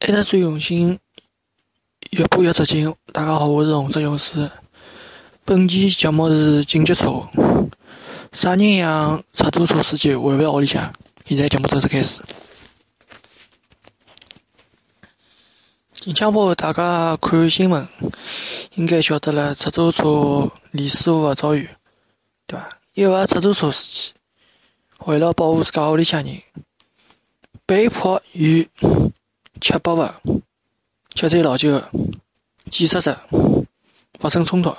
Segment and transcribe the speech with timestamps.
[0.00, 0.98] 爱得最用心，
[2.12, 2.94] 越播越扎劲。
[3.12, 4.50] 大家好，我是红色勇士。
[5.44, 7.28] 本期节目是紧急车。
[8.32, 10.90] 啥人让出租车司机回不了窝里向？
[11.26, 12.22] 现在节目正式开始。
[15.92, 17.86] 近腔播大家看新闻，
[18.76, 21.68] 应该晓得了出租车李师傅的遭遇，
[22.46, 22.70] 对吧？
[22.94, 24.12] 一个出租车司机
[25.04, 26.40] 为了保护自家屋里向人，
[27.66, 28.66] 被迫与
[29.58, 30.14] 七八个
[31.14, 31.90] 吃醉老酒的
[32.70, 33.18] 建设者
[34.18, 34.76] 发生冲突，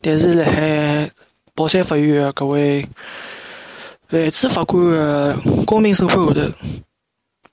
[0.00, 1.10] 但是辣海
[1.54, 2.86] 宝山法院的搿位
[4.10, 6.50] 万处法官的公平审判下头，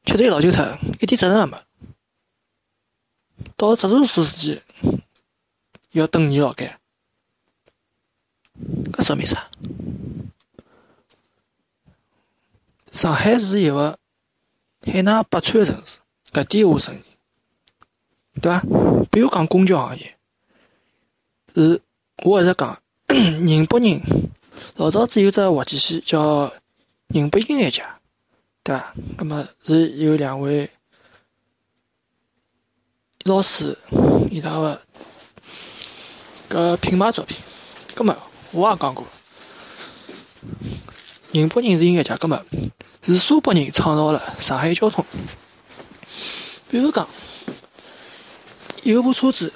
[0.05, 1.57] 吃醉老酒特一点责任也没，
[3.57, 4.61] 到出租车司机
[5.91, 6.79] 要等你劳改，
[8.93, 9.49] 搿说明啥？
[12.91, 13.99] 上海是一个
[14.85, 15.99] 海纳百川的城市。
[16.35, 17.01] 搿点我承认，
[18.41, 18.61] 对伐？
[19.09, 20.17] 比如讲公交行业，
[21.55, 21.81] 是
[22.25, 22.77] 我一直讲，
[23.45, 24.01] 宁波人
[24.75, 26.47] 老早子有只滑稽戏叫
[27.07, 27.83] 《宁波音乐家》，
[28.63, 28.93] 对伐？
[29.15, 30.69] 葛末是有两位
[33.23, 33.77] 老师
[34.29, 34.81] 伊拉个
[36.49, 37.37] 搿品牌作品。
[37.95, 38.13] 葛末
[38.51, 39.07] 我也讲过，
[41.31, 42.45] 宁波人是音乐家，葛末
[43.03, 45.05] 是苏北人创造了上海交通。
[46.75, 47.07] 比如讲，
[48.83, 49.53] 有部车子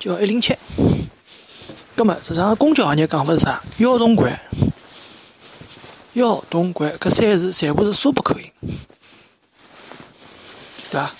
[0.00, 0.52] 叫一零七，
[1.94, 3.62] 葛么实际上公交行业讲法是啥？
[3.78, 4.36] 幺洞关，
[6.14, 8.52] 幺洞关，搿三个字全部是苏北口音，
[10.90, 11.14] 对伐？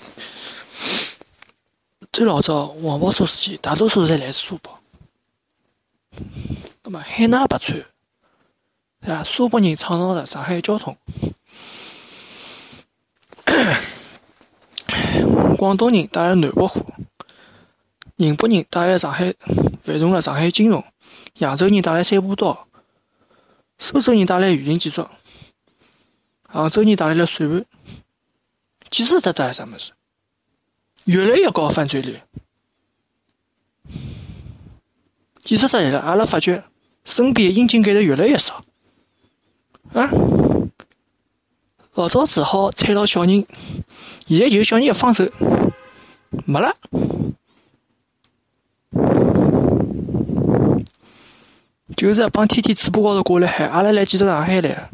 [2.11, 4.69] 最老早黄包车司机大多数侪来自苏北，
[6.83, 7.81] 葛么海纳百川，
[9.01, 9.23] 对伐？
[9.23, 10.97] 苏北人创造了上海交通。
[15.65, 16.70] 广东人带来南北货，
[18.17, 19.34] 宁波人带来上海
[19.83, 20.85] 繁荣了上海金融，
[21.39, 22.69] 扬州人带来三步刀，
[23.79, 25.08] 苏州人带来园林建筑，
[26.42, 27.64] 杭州人带来了水盘，
[28.91, 29.92] 其实它带来啥么子？
[31.07, 32.20] 越来越高犯罪率。
[35.42, 36.63] 几十年了，阿拉发觉
[37.07, 38.63] 身边的阴茎盖的越来越少，
[39.95, 40.11] 啊？
[41.95, 43.47] 老早子好踩到小人，
[44.27, 45.29] 现在就小人一放手，
[46.45, 46.77] 没了。
[51.97, 54.91] 就是帮天天嘴巴高头挂了海，阿拉来几只上海来。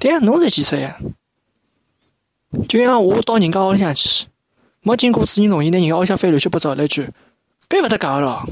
[0.00, 0.98] 对呀，侬是几岁呀？
[2.68, 4.26] 就像我到人家屋里向去，
[4.80, 7.08] 没经过主人同意，拿人家屋里向翻乱七八糟，来句，
[7.68, 8.44] 该勿得讲了。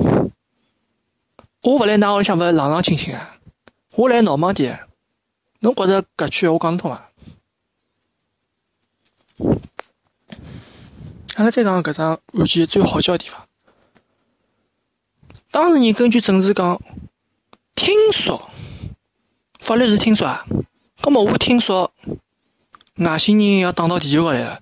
[1.62, 3.36] 我勿来㑚屋里向，勿是冷冷清清啊？
[3.96, 4.78] 我来闹忙点，
[5.58, 7.07] 侬觉着搿句闲话讲得通伐？
[11.36, 13.46] 阿拉再讲搿桩案件最好笑的地方，
[15.50, 16.80] 当事人根据证词讲，
[17.74, 18.50] 听说，
[19.60, 20.44] 法律是听说啊。
[21.00, 21.92] 葛末我听说
[22.96, 24.60] 外星人要打到地球高来了，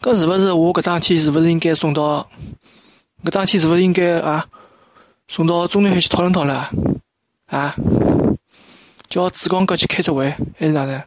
[0.00, 2.30] 搿是勿是我搿桩事体是勿是应该送到
[3.24, 4.46] 搿桩事体是勿是应该啊
[5.26, 6.56] 送到中南海去讨论讨论
[7.46, 7.74] 啊？
[9.08, 11.02] 叫紫光阁去开只会还是哪能？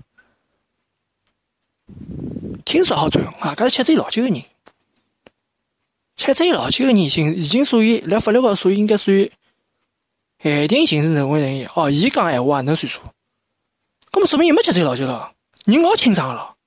[2.69, 3.55] 听说好作用啊！
[3.57, 4.43] 搿是吃醉老酒的人。
[6.15, 9.31] 吃醉老酒的人，已经已经属于辣法律高头属于应该属于
[10.37, 11.89] 限定刑事认为人员哦。
[11.89, 12.99] 伊讲闲话也能算数，
[14.11, 15.31] 搿么说明伊没吃醉老酒了，
[15.65, 16.57] 人老清爽了。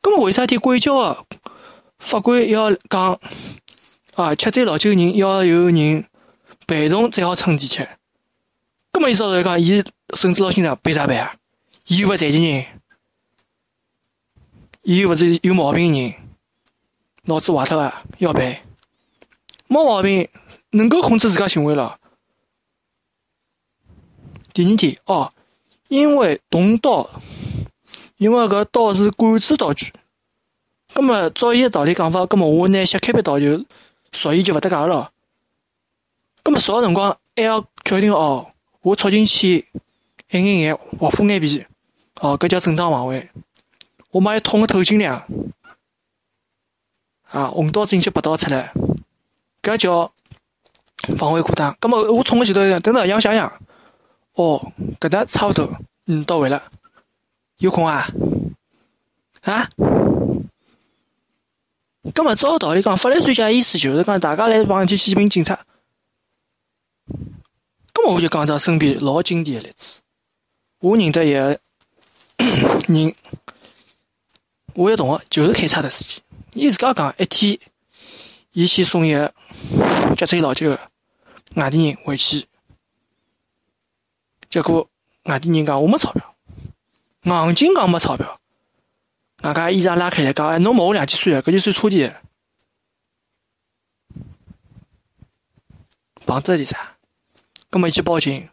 [0.00, 1.26] 搿么为啥体管教的
[1.98, 3.20] 法官要讲
[4.14, 4.34] 啊？
[4.34, 6.06] 吃醉老酒人要有人
[6.66, 7.98] 陪同才好乘地铁。
[8.90, 9.84] 搿么意思来讲，伊
[10.16, 11.34] 甚至老清爽，背啥背啊？
[11.88, 12.64] 伊又勿残疾人，
[14.82, 16.14] 伊又勿是有毛病人。
[17.24, 18.62] 脑子坏脱了，要赔。
[19.66, 20.28] 没毛病，
[20.70, 21.98] 能够控制自家行为了。
[24.52, 25.32] 第二天哦，
[25.88, 27.08] 因为动刀，
[28.16, 29.92] 因为搿刀是管制刀具。
[30.94, 33.64] 葛么照伊个道理讲法，葛么我拿小开把刀就
[34.12, 35.12] 属意就勿搭界了。
[36.42, 38.50] 葛么少个辰光还要确定哦，
[38.80, 39.68] 我戳进去
[40.30, 41.64] 一眼眼划破眼皮，
[42.20, 43.28] 哦，搿叫正当防卫。
[44.10, 45.26] 我妈还捅个透心凉。
[47.28, 48.72] 啊，红刀进去，白刀出来，
[49.62, 50.12] 搿叫
[51.16, 51.76] 防卫过当。
[51.78, 53.62] 葛末我冲个前头等等，让我想想，
[54.32, 56.60] 哦，搿搭差勿多，嗯，到位了，
[57.58, 58.08] 有空啊？
[59.42, 59.68] 啊？
[62.12, 65.64] 葛末照道理讲，法律专家意思就是讲，大家来帮去批评警察。
[67.92, 70.00] 葛末我就讲只身边老经典的例子，
[70.80, 71.60] 我认得一个
[72.88, 73.14] 人，
[74.80, 76.22] 我一同学就是开叉的司机。
[76.54, 77.58] 伊自家讲一天，
[78.52, 79.30] 伊去送一个
[80.16, 80.80] 脚嘴老酒个
[81.56, 82.46] 外地人回去，
[84.48, 84.88] 结果
[85.24, 86.34] 外地人讲我没钞票，
[87.24, 88.40] 硬劲讲没钞票，
[89.42, 92.22] 外加衣裳拉开来讲，哎，侬莫我两千算个，搿就算差点。
[96.24, 96.96] 房子里啥？
[97.68, 98.48] 葛末伊去报警，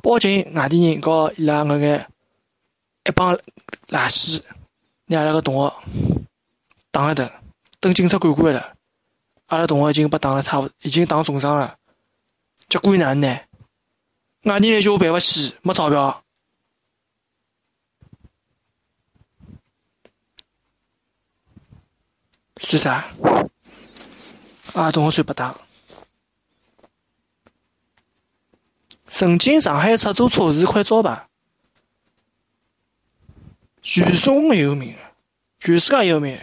[0.00, 2.10] 报警外地人告伊拉搿眼
[3.04, 3.36] 一帮
[3.88, 4.40] 垃圾，
[5.12, 5.72] 拿阿拉个同学
[6.90, 7.30] 打了顿，
[7.80, 8.76] 等警察赶过来了，
[9.46, 11.76] 阿拉同学已经被打了差勿，已经打重伤了，
[12.68, 13.40] 结果哪能呢？
[14.44, 16.24] 外地人叫我赔不起，没钞票，
[22.60, 23.04] 算啥？
[24.72, 25.54] 阿拉同学算不打。
[29.06, 31.28] 曾经上海出租车是块招牌，
[33.82, 34.96] 全省有名，
[35.58, 36.38] 全世界有名。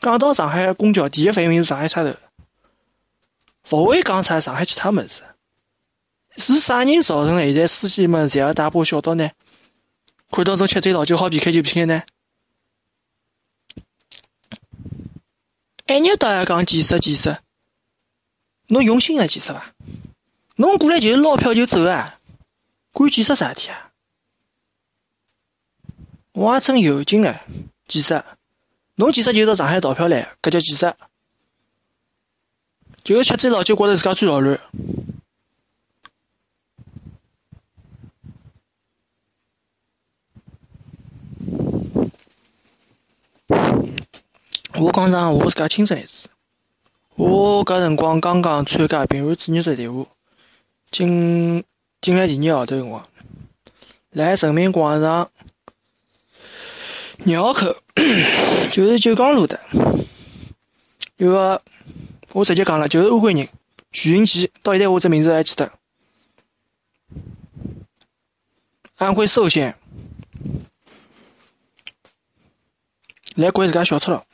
[0.00, 2.14] 讲到上海公交，第一反应是上海出头，
[3.70, 5.22] 勿会讲出上海其他么子。
[6.36, 9.30] 是啥人造成了现在司机们侪要大包小刀呢？
[10.30, 12.02] 看到种吃醉了酒好避开就避开呢？
[15.86, 17.38] 一日到夜讲建设建设，
[18.66, 19.74] 侬用心来建设伐？
[20.56, 22.20] 侬过来就是捞票就走啊，
[22.92, 23.87] 管建设啥事体啊？
[26.38, 27.44] 我还真有劲哎，
[27.88, 28.24] 建设，
[28.94, 30.96] 侬建设就到上海逃票来，搿叫建设，
[33.02, 34.60] 就吃醉老酒，觉着自家最老卵。
[44.74, 46.28] 我讲上我自家亲身例子，
[47.16, 50.06] 我搿辰光刚刚参加平安志愿者队伍。
[50.92, 51.64] 进
[52.00, 53.04] 进来第二号头辰光，
[54.10, 55.28] 来人民广场
[57.26, 57.76] 二号口，
[58.70, 59.60] 就是九江路的，
[61.16, 61.62] 有个
[62.32, 63.48] 我直接讲了，就是安徽人
[63.92, 65.72] 徐云奇，到现在我这名字还记得，
[68.96, 69.76] 安徽寿县。
[73.34, 74.24] 来拐自家小车了，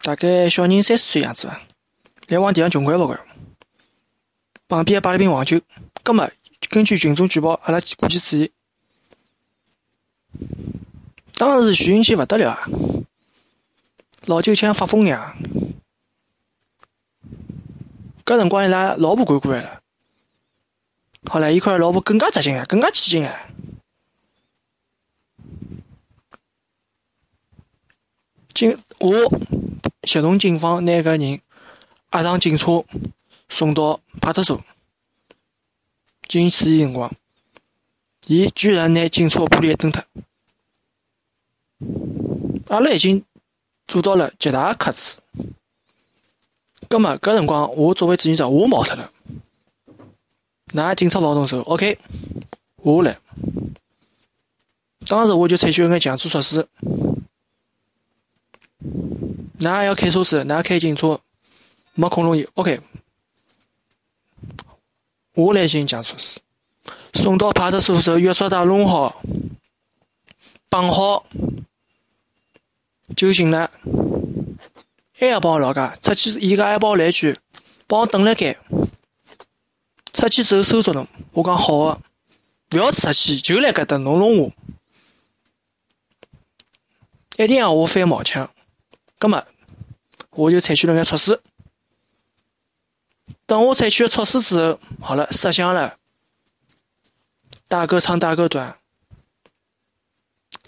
[0.00, 1.60] 大概小人三四岁样子吧，
[2.28, 3.20] 来往地上穷拐不拐。
[4.66, 5.60] 旁边还摆了瓶黄酒，
[6.02, 6.30] 葛么
[6.70, 8.50] 根据群众举报，阿拉过去处理。
[11.36, 12.66] 当时徐云奇勿得了啊，
[14.24, 15.36] 老九像发疯一样。
[18.24, 19.82] 搿辰光伊拉老婆赶过来了，
[21.24, 23.38] 好了，伊看老婆更加扎劲啊，更加起劲啊。
[28.52, 29.12] 警我
[30.04, 31.40] 协同警方拿个人
[32.12, 32.84] 押上警车。
[33.48, 34.60] 送到派出所
[36.26, 37.14] 进行处理辰光，
[38.26, 40.02] 伊居然拿警车玻璃蹬脱。
[42.68, 43.24] 阿拉已经
[43.86, 45.18] 做到了极大克制。
[46.88, 49.12] 葛末搿辰光，我作为志愿者，我冒脱了。
[50.68, 51.98] 㑚警察劳动手，OK，
[52.76, 53.18] 我来。
[55.06, 56.66] 当时我就采取了眼强制措施。
[59.60, 61.20] 㑚要开车子，㑚开警车，
[61.94, 62.80] 没恐龙椅，OK。
[65.34, 66.40] 我来进行强制措施，
[67.14, 69.22] 送到派出所后，约束带弄好，
[70.68, 71.26] 绑好
[73.16, 73.70] 就行了。
[75.18, 77.34] 还要帮老家出去，伊个还帮我来句，
[77.86, 78.58] 帮我等辣盖。
[80.12, 82.02] 出去之后收着侬，我讲好个，
[82.68, 84.52] 不要出去，就辣搿搭侬弄我，
[87.38, 88.50] 一定要我翻毛腔。
[89.18, 89.42] 葛末
[90.32, 91.40] 我就采取了眼措施。
[93.46, 95.96] 等我采取了措施之后，好了，摄像了，
[97.68, 98.78] 大哥长大哥短，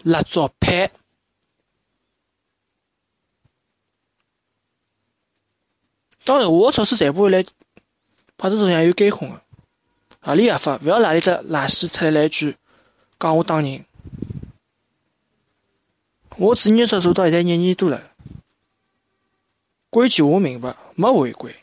[0.08, 0.90] 蜡烛拍。
[6.24, 7.44] 当然，我措施全部会来
[8.36, 9.42] 派出所上有监控的，
[10.20, 10.78] 何里合法？
[10.82, 12.56] 勿要哪里只垃圾出来来一句
[13.18, 13.84] 讲我打人。
[16.36, 18.12] 我志愿者做到现在一年多了，
[19.90, 21.54] 规矩我明白，没违规。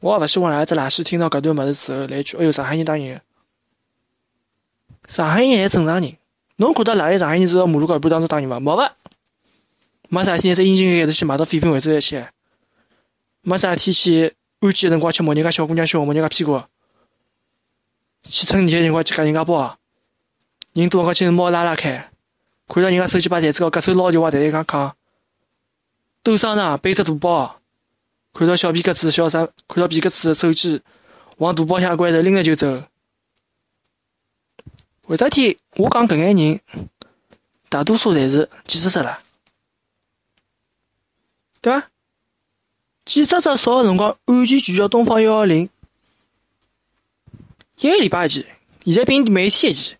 [0.00, 3.20] 我也勿希望哪只垃圾听到搿段物事之后来一句：“哎哟，上海人打人！”
[5.08, 6.16] 上海人还正常人，
[6.60, 8.60] 侬看到哪里上海人走到马路高头当中打人伐？
[8.60, 8.94] 没伐？
[10.10, 12.22] 没啥天在阴晴开始去买到废品回收站去，
[13.40, 16.62] 没啥天去安检辰光去摸人家小姑娘胸，摸人家屁股，
[18.24, 19.78] 去趁年轻辰光去夹人家包，
[20.74, 22.10] 人多光去猫拉拉开，
[22.68, 24.94] 看到人家手机把台子高，搿手捞就往台里讲扛，
[26.22, 27.56] 兜商场背着大包。
[28.34, 30.82] 看到小皮革子、小三，看到皮革子手机，
[31.38, 32.84] 往大包厢拐头拎着就走。
[35.10, 36.60] 为啥体我讲搿眼人
[37.68, 39.20] 大多数侪是几十只了，
[41.60, 41.90] 对伐？
[43.04, 45.68] 几十只少个辰光，安全聚焦东方幺幺零，
[47.78, 48.46] 一个礼拜一期，
[48.84, 49.96] 现在比每天一期，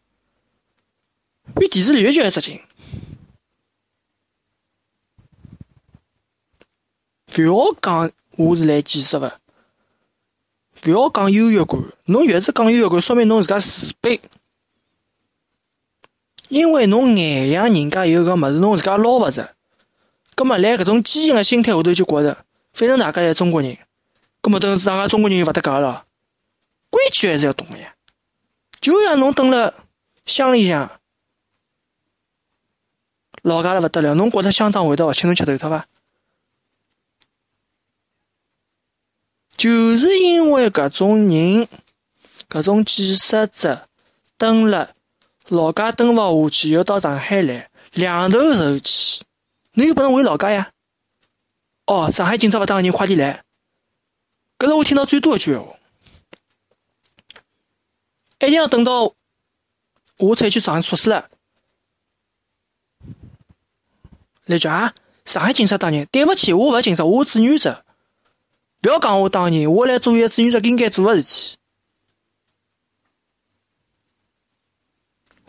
[1.56, 2.62] 比电视连续剧还扎劲。
[7.36, 9.28] 勿要讲我是来解释勿，
[10.86, 14.20] 勿要讲优越感，侬越是讲优越感，说明侬自家自卑。
[16.50, 19.54] 因为侬眼样人家有个物事，侬自家捞勿着，
[20.34, 23.78] 葛末辣搿种畸形的心态下头就觉着，反正大家侪中国人，
[24.40, 26.06] 葛末等大家中国人又勿搭界了，
[26.90, 27.94] 规矩还是要懂个呀。
[28.80, 29.72] 就像侬蹲辣
[30.26, 30.90] 乡里向，
[33.42, 35.86] 老家了勿得了，侬觉着乡长会得勿请侬吃头脱伐？
[39.56, 41.68] 就是因为搿种人，
[42.48, 43.78] 搿种几十只
[44.36, 44.90] 蹲辣。
[45.50, 49.24] 老家蹲勿下去，又到上海来，两头受气。
[49.72, 50.70] 侬有本事回老家呀？
[51.86, 53.42] 哦，上海警察勿打人，快点来！
[54.58, 55.74] 搿是我听到最多一句闲话。
[58.38, 59.12] 一定要等到
[60.18, 61.28] 我出去上硕士了，
[64.46, 64.94] 来句啊！
[65.24, 67.84] 上海警察打人，对勿起，我勿是警察，我是志愿者。
[68.80, 71.56] 不要讲我打人，我来做一个志愿者应该做个事体。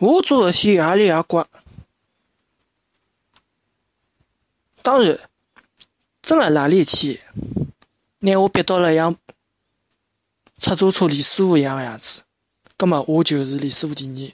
[0.02, 1.46] 我做事体压力也怪，
[4.82, 5.16] 当然，
[6.20, 7.20] 真的哪里一天，
[8.18, 9.16] 拿我逼到了像
[10.58, 12.22] 出租车李师傅一样的样子，
[12.76, 14.32] 葛么我就是李师傅第二。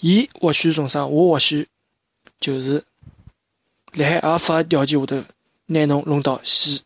[0.00, 1.68] 伊或许重伤，我或许
[2.40, 2.84] 就是
[3.92, 5.22] 辣海合法条件下头
[5.66, 6.82] 拿侬弄到死，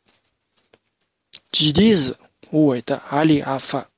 [1.50, 2.14] 前提是
[2.50, 3.88] 我会得合理合法，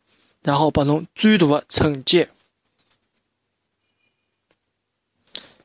[0.42, 2.30] 然后拨侬最大的惩戒。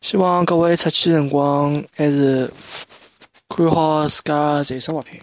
[0.07, 2.49] 希望各位出去辰光还是
[3.49, 5.19] 看好自家随身物品，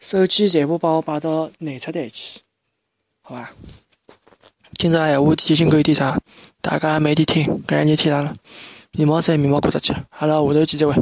[0.00, 2.40] 手机全部把我摆到内侧台去，
[3.22, 3.52] 好吧？
[4.76, 6.18] 今朝闲话提醒各位点啥？
[6.60, 8.34] 大家慢点听，搿两天天冷了，
[8.90, 10.94] 面膜再面膜过得去，阿拉下头见再会。